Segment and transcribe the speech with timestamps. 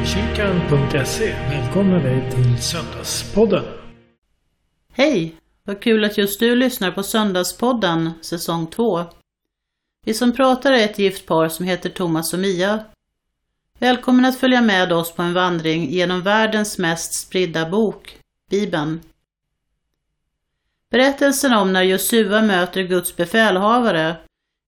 [0.00, 3.64] Pingstkyrkan.se välkomnar dig till Söndagspodden.
[4.92, 5.34] Hej!
[5.64, 9.04] Vad kul att just du lyssnar på Söndagspodden, säsong 2.
[10.06, 12.84] Vi som pratar är ett gift par som heter Thomas och Mia.
[13.78, 18.18] Välkommen att följa med oss på en vandring genom världens mest spridda bok,
[18.50, 19.00] Bibeln.
[20.90, 24.16] Berättelsen om när Josua möter Guds befälhavare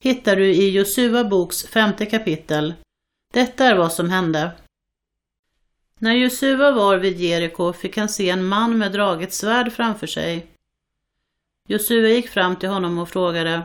[0.03, 2.75] hittar du i Josua boks femte kapitel.
[3.33, 4.51] Detta är vad som hände.
[6.03, 10.47] När Josua var vid Jeriko fick han se en man med draget svärd framför sig.
[11.69, 13.63] Josua gick fram till honom och frågade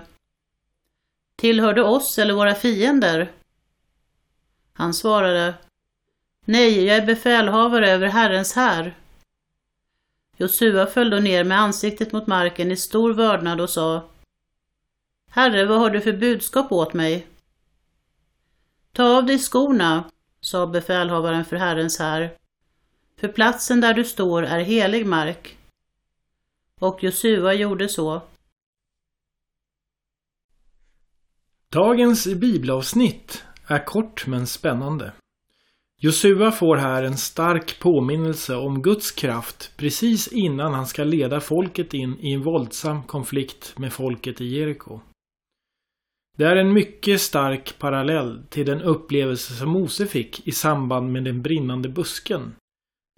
[1.35, 3.31] Tillhör du oss eller våra fiender?
[4.73, 5.53] Han svarade
[6.45, 8.97] Nej, jag är befälhavare över Herrens här.
[10.37, 14.09] Josua föll då ner med ansiktet mot marken i stor vördnad och sa
[15.29, 17.27] Herre, vad har du för budskap åt mig?
[18.91, 20.03] Ta av dig skorna,
[20.47, 22.37] sa befälhavaren för Herrens här.
[23.19, 25.57] För platsen där du står är helig mark.
[26.81, 28.21] Och Josua gjorde så.
[31.69, 35.13] Dagens bibelavsnitt är kort men spännande.
[35.99, 41.93] Josua får här en stark påminnelse om Guds kraft precis innan han ska leda folket
[41.93, 45.01] in i en våldsam konflikt med folket i Jeriko.
[46.37, 51.23] Det är en mycket stark parallell till den upplevelse som Mose fick i samband med
[51.23, 52.55] den brinnande busken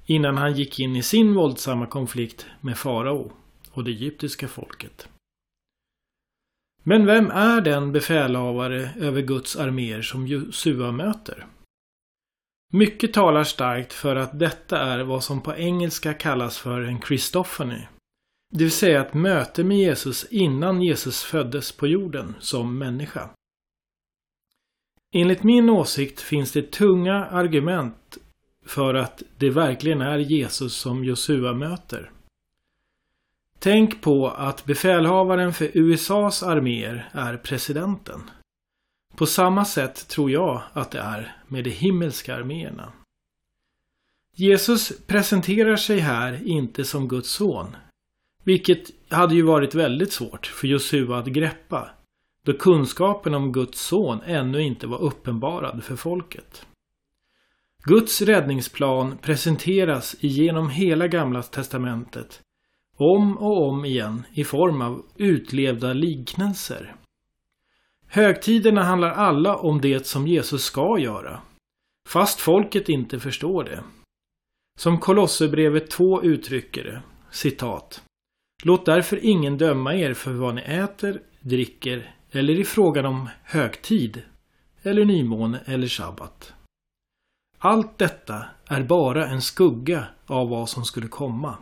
[0.06, 3.32] innan han gick in i sin våldsamma konflikt med farao
[3.72, 5.10] och det egyptiska folket.
[6.84, 11.46] Men vem är den befälhavare över Guds arméer som Josua möter?
[12.74, 17.88] Mycket talar starkt för att detta är vad som på engelska kallas för en Christophany.
[18.52, 23.30] Det vill säga ett möte med Jesus innan Jesus föddes på jorden som människa.
[25.14, 28.18] Enligt min åsikt finns det tunga argument
[28.66, 32.12] för att det verkligen är Jesus som Josua möter.
[33.60, 38.22] Tänk på att befälhavaren för USAs arméer är presidenten.
[39.16, 42.94] På samma sätt tror jag att det är med de himmelska arméerna.
[44.36, 47.76] Jesus presenterar sig här inte som Guds son.
[48.44, 51.90] Vilket hade ju varit väldigt svårt för Josua att greppa.
[52.46, 56.66] Då kunskapen om Guds son ännu inte var uppenbarad för folket.
[57.84, 62.42] Guds räddningsplan presenteras genom hela gamla testamentet
[62.98, 66.96] om och om igen i form av utlevda liknelser.
[68.08, 71.42] Högtiderna handlar alla om det som Jesus ska göra.
[72.08, 73.84] Fast folket inte förstår det.
[74.80, 77.02] Som Kolosserbrevet 2 uttrycker det,
[77.32, 78.04] citat.
[78.64, 84.22] Låt därför ingen döma er för vad ni äter, dricker eller i frågan om högtid
[84.84, 86.54] eller nymåne eller sabbat.
[87.58, 91.58] Allt detta är bara en skugga av vad som skulle komma.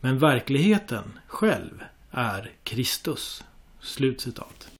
[0.00, 3.44] Men verkligheten själv är Kristus.
[3.80, 4.70] Slutcitat.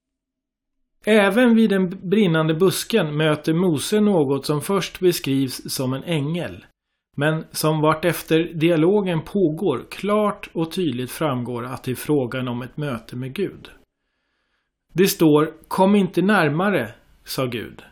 [1.04, 6.64] Även vid den brinnande busken möter Mose något som först beskrivs som en ängel.
[7.14, 12.76] Men som vartefter dialogen pågår klart och tydligt framgår att det är frågan om ett
[12.76, 13.70] möte med Gud.
[14.92, 17.82] Det står Kom inte närmare, sa Gud.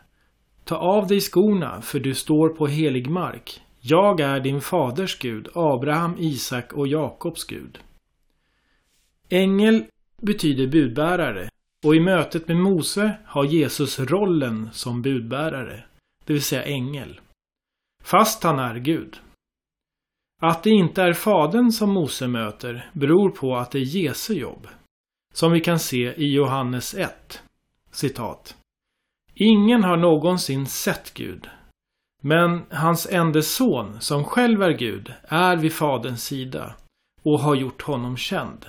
[0.63, 3.61] Ta av dig skorna, för du står på helig mark.
[3.79, 7.79] Jag är din faders Gud, Abraham, Isak och Jakobs Gud.
[9.29, 9.83] Ängel
[10.21, 11.49] betyder budbärare
[11.85, 15.83] och i mötet med Mose har Jesus rollen som budbärare,
[16.25, 17.19] det vill säga ängel.
[18.03, 19.19] Fast han är Gud.
[20.41, 24.67] Att det inte är Fadern som Mose möter beror på att det är Jesu jobb.
[25.33, 27.43] Som vi kan se i Johannes 1.
[27.91, 28.57] Citat.
[29.33, 31.49] Ingen har någonsin sett Gud.
[32.21, 36.75] Men hans enda son, som själv är Gud, är vid Faderns sida
[37.21, 38.65] och har gjort honom känd.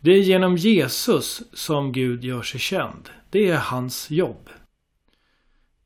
[0.00, 3.10] Det är genom Jesus som Gud gör sig känd.
[3.30, 4.50] Det är hans jobb.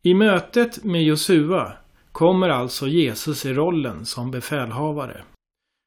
[0.03, 1.73] I mötet med Josua
[2.19, 5.25] kommer alltså Jesus i rollen som befälhavare.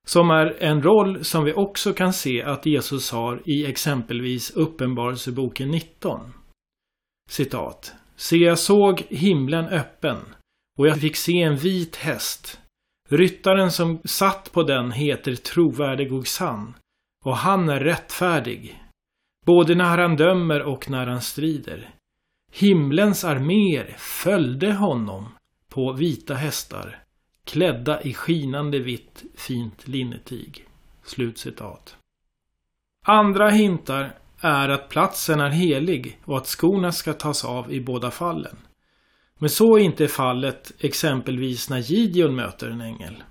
[0.07, 5.71] Som är en roll som vi också kan se att Jesus har i exempelvis Uppenbarelseboken
[5.71, 6.33] 19.
[7.29, 7.93] Citat.
[8.15, 10.17] Se jag såg himlen öppen
[10.79, 12.59] och jag fick se en vit häst.
[13.09, 16.73] Ryttaren som satt på den heter trovärdig och sann
[17.25, 18.83] och han är rättfärdig.
[19.45, 21.89] Både när han dömer och när han strider.
[22.51, 25.27] Himlens arméer följde honom
[25.73, 27.03] på vita hästar
[27.43, 30.65] klädda i skinande vitt fint linnetyg.
[31.03, 31.95] Slutcitat.
[33.05, 38.11] Andra hintar är att platsen är helig och att skorna ska tas av i båda
[38.11, 38.57] fallen.
[39.37, 43.23] Men så är inte fallet exempelvis när Gideon möter en ängel.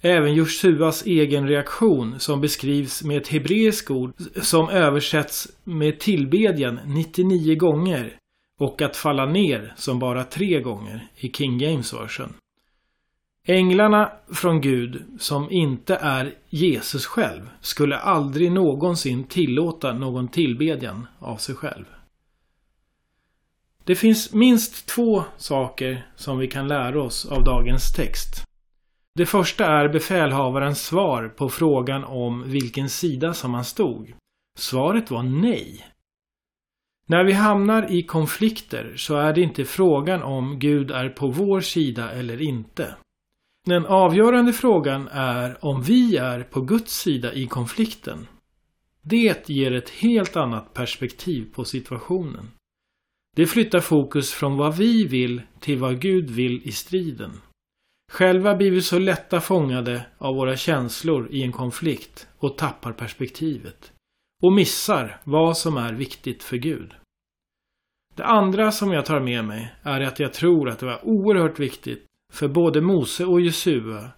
[0.00, 4.12] Även Josuas egen reaktion som beskrivs med ett hebreiskt ord
[4.42, 8.18] som översätts med tillbedjan 99 gånger
[8.58, 12.34] och att falla ner som bara tre gånger i King James version.
[13.44, 21.36] Änglarna från Gud som inte är Jesus själv skulle aldrig någonsin tillåta någon tillbedjan av
[21.36, 21.84] sig själv.
[23.84, 28.44] Det finns minst två saker som vi kan lära oss av dagens text.
[29.14, 34.14] Det första är befälhavarens svar på frågan om vilken sida som han stod.
[34.58, 35.86] Svaret var nej.
[37.10, 41.60] När vi hamnar i konflikter så är det inte frågan om Gud är på vår
[41.60, 42.94] sida eller inte.
[43.66, 48.26] Den avgörande frågan är om vi är på Guds sida i konflikten.
[49.02, 52.50] Det ger ett helt annat perspektiv på situationen.
[53.36, 57.32] Det flyttar fokus från vad vi vill till vad Gud vill i striden.
[58.12, 63.92] Själva blir vi så lätta fångade av våra känslor i en konflikt och tappar perspektivet.
[64.42, 66.94] Och missar vad som är viktigt för Gud.
[68.16, 71.58] Det andra som jag tar med mig är att jag tror att det var oerhört
[71.58, 74.10] viktigt för både Mose och Jesua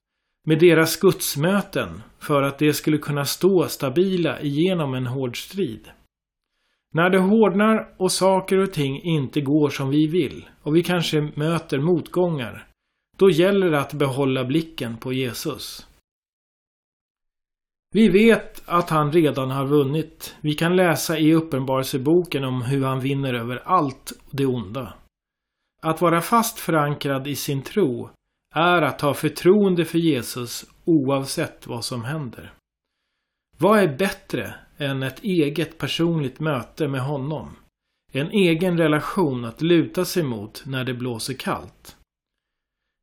[0.46, 5.90] med deras gudsmöten för att de skulle kunna stå stabila igenom en hård strid.
[6.92, 11.20] När det hårdnar och saker och ting inte går som vi vill och vi kanske
[11.20, 12.66] möter motgångar,
[13.18, 15.86] då gäller det att behålla blicken på Jesus.
[17.94, 20.36] Vi vet att han redan har vunnit.
[20.40, 24.94] Vi kan läsa i Uppenbarelseboken om hur han vinner över allt det onda.
[25.82, 28.10] Att vara fast förankrad i sin tro
[28.54, 32.52] är att ha förtroende för Jesus oavsett vad som händer.
[33.58, 37.56] Vad är bättre än ett eget personligt möte med honom?
[38.12, 41.96] En egen relation att luta sig mot när det blåser kallt.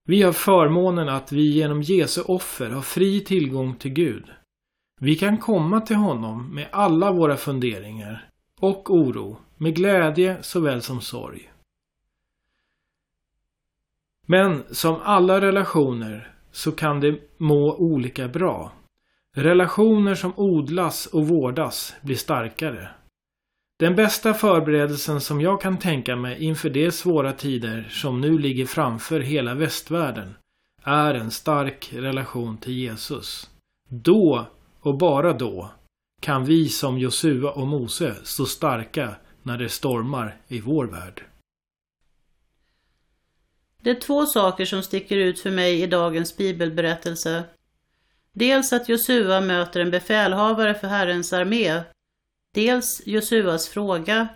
[0.08, 4.26] Vi har förmånen att vi genom Jesu offer har fri tillgång till Gud.
[5.00, 8.30] Vi kan komma till honom med alla våra funderingar
[8.60, 11.52] och oro, med glädje såväl som sorg.
[14.26, 18.72] Men som alla relationer så kan det må olika bra.
[19.36, 22.90] Relationer som odlas och vårdas blir starkare.
[23.80, 28.66] Den bästa förberedelsen som jag kan tänka mig inför de svåra tider som nu ligger
[28.66, 30.34] framför hela västvärlden
[30.84, 33.50] är en stark relation till Jesus.
[33.90, 34.48] Då
[34.80, 35.72] och bara då
[36.22, 41.26] kan vi som Josua och Mose stå starka när det stormar i vår värld.
[43.82, 47.44] Det är två saker som sticker ut för mig i dagens bibelberättelse.
[48.32, 51.82] Dels att Josua möter en befälhavare för Herrens armé.
[52.54, 54.28] Dels Josuas fråga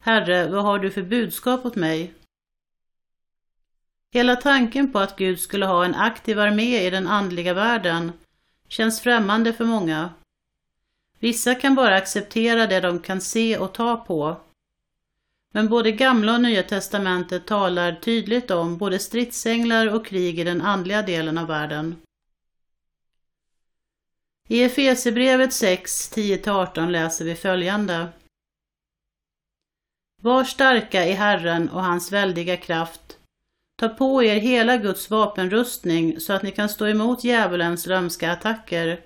[0.00, 2.14] Herre, vad har du för budskap åt mig?
[4.12, 8.12] Hela tanken på att Gud skulle ha en aktiv armé i den andliga världen
[8.68, 10.14] känns främmande för många.
[11.18, 14.40] Vissa kan bara acceptera det de kan se och ta på.
[15.52, 20.62] Men både Gamla och Nya testamentet talar tydligt om både stridsänglar och krig i den
[20.62, 21.96] andliga delen av världen.
[24.48, 28.08] I Efesierbrevet 6, 10-18 läser vi följande.
[30.22, 33.17] Var starka i Herren och hans väldiga kraft.
[33.80, 39.00] Ta på er hela Guds vapenrustning så att ni kan stå emot djävulens lömska attacker.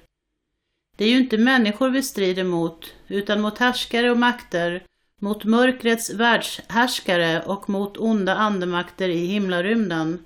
[0.96, 4.82] Det är ju inte människor vi strider mot, utan mot härskare och makter,
[5.20, 10.24] mot mörkrets världshärskare och mot onda andemakter i himlarymden.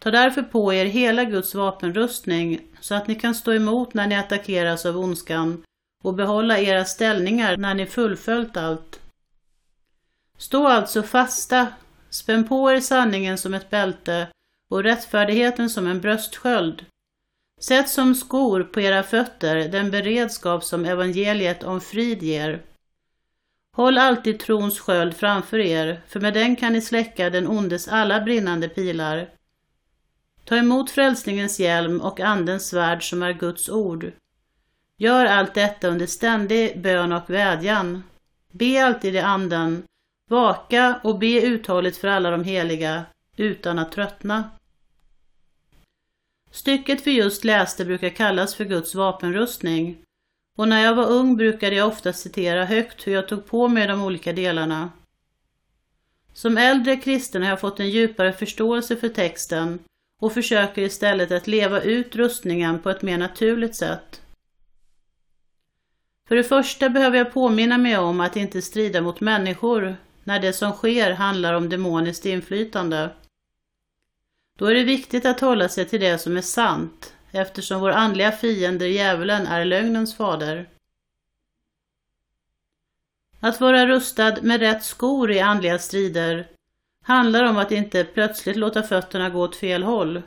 [0.00, 4.14] Ta därför på er hela Guds vapenrustning så att ni kan stå emot när ni
[4.14, 5.62] attackeras av ondskan
[6.04, 9.00] och behålla era ställningar när ni fullföljt allt.
[10.38, 11.66] Stå alltså fasta,
[12.12, 14.28] spänn på er sanningen som ett bälte
[14.70, 16.84] och rättfärdigheten som en bröstsköld.
[17.60, 22.62] Sätt som skor på era fötter den beredskap som evangeliet om frid ger.
[23.76, 28.20] Håll alltid trons sköld framför er, för med den kan ni släcka den ondes alla
[28.20, 29.28] brinnande pilar.
[30.44, 34.12] Ta emot frälsningens hjälm och Andens svärd som är Guds ord.
[34.96, 38.02] Gör allt detta under ständig bön och vädjan.
[38.50, 39.82] Be alltid i Anden,
[40.30, 43.04] vaka och be uthålligt för alla de heliga,
[43.36, 44.50] utan att tröttna.
[46.50, 49.98] Stycket vi just läste brukar kallas för Guds vapenrustning
[50.58, 53.86] och när jag var ung brukade jag ofta citera högt hur jag tog på mig
[53.86, 54.90] de olika delarna.
[56.32, 59.78] Som äldre kristen har jag fått en djupare förståelse för texten
[60.20, 64.20] och försöker istället att leva ut rustningen på ett mer naturligt sätt.
[66.28, 70.52] För det första behöver jag påminna mig om att inte strida mot människor, när det
[70.52, 73.10] som sker handlar om demoniskt inflytande.
[74.58, 78.32] Då är det viktigt att hålla sig till det som är sant, eftersom vår andliga
[78.32, 80.68] fiende djävulen är lögnens fader.
[83.40, 86.48] Att vara rustad med rätt skor i andliga strider
[87.04, 90.22] handlar om att inte plötsligt låta fötterna gå åt fel håll.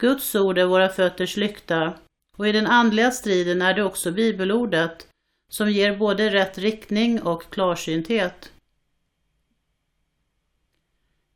[0.00, 1.94] Guds ord är våra fötters lykta
[2.36, 5.06] och i den andliga striden är det också bibelordet
[5.50, 8.52] som ger både rätt riktning och klarsynthet.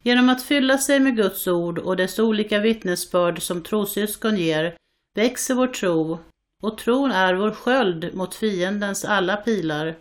[0.02, 4.76] Genom att fylla sig med Guds ord och dess olika vittnesbörd som trosyskon ger
[5.14, 6.18] växer vår tro
[6.62, 9.96] och tron är vår sköld mot fiendens alla pilar.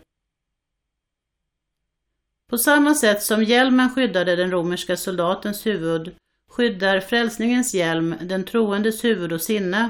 [2.49, 6.15] På samma sätt som hjälmen skyddade den romerska soldatens huvud
[6.49, 9.89] skyddar frälsningens hjälm den troendes huvud och sinne.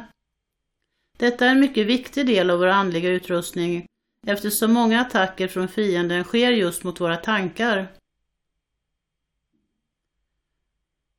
[1.18, 3.86] Detta är en mycket viktig del av vår andliga utrustning
[4.28, 7.88] eftersom många attacker från fienden sker just mot våra tankar.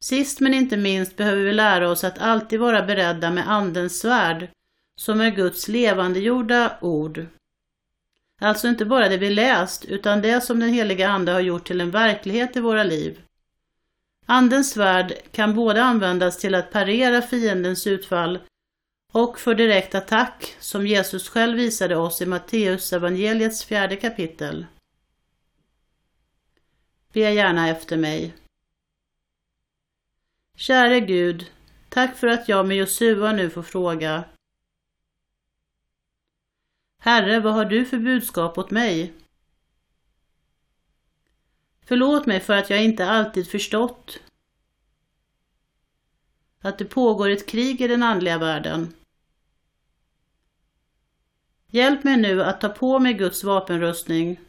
[0.03, 4.49] Sist men inte minst behöver vi lära oss att alltid vara beredda med Andens svärd,
[4.97, 7.27] som är Guds levandegjorda ord.
[8.41, 11.81] Alltså inte bara det vi läst, utan det som den heliga Ande har gjort till
[11.81, 13.21] en verklighet i våra liv.
[14.27, 18.39] Andens svärd kan både användas till att parera fiendens utfall
[19.13, 24.67] och för direkt attack, som Jesus själv visade oss i Matteus evangeliets fjärde kapitel.
[27.13, 28.35] Be gärna efter mig.
[30.57, 31.51] Käre Gud,
[31.89, 34.25] tack för att jag med Josua nu får fråga.
[36.99, 39.13] Herre, vad har du för budskap åt mig?
[41.83, 44.21] Förlåt mig för att jag inte alltid förstått
[46.61, 48.95] att det pågår ett krig i den andliga världen.
[51.67, 54.41] Hjälp mig nu att ta på mig Guds vapenrustning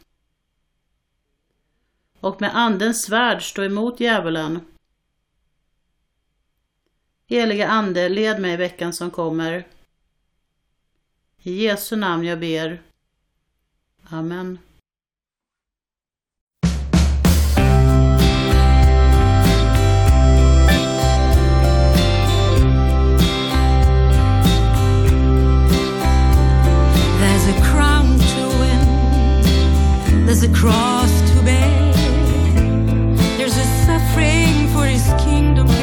[2.20, 4.73] och med Andens svärd stå emot djävulen.
[7.28, 9.66] Heliga Ande, led mig i veckan som kommer.
[11.42, 12.82] I Jesu namn jag ber.
[14.10, 14.58] Amen.
[30.26, 31.92] There's a cross to bear.
[33.38, 35.73] There's a suffering for His kingdom